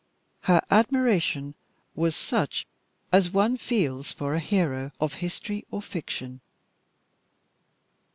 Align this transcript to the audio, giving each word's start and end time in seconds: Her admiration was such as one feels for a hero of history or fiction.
Her 0.45 0.63
admiration 0.71 1.53
was 1.93 2.15
such 2.15 2.65
as 3.11 3.29
one 3.29 3.55
feels 3.55 4.11
for 4.13 4.33
a 4.33 4.39
hero 4.39 4.91
of 4.99 5.13
history 5.21 5.63
or 5.69 5.79
fiction. 5.83 6.41